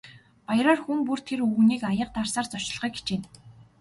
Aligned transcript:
Баяраар 0.47 0.79
хүн 0.83 0.99
бүр 1.07 1.19
тэр 1.27 1.39
өвгөнийг 1.45 1.81
аяга 1.91 2.13
дарсаар 2.15 2.47
зочлохыг 2.49 2.93
хичээнэ. 2.97 3.27